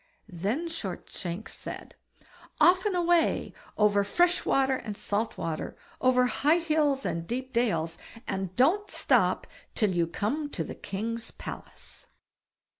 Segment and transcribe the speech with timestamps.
[0.33, 1.93] Then Shortshanks said:
[2.59, 7.99] "Off and away, over fresh water and salt water, over high hills and deep dales,
[8.27, 9.45] and don't stop
[9.75, 12.07] till you come to the king's palace."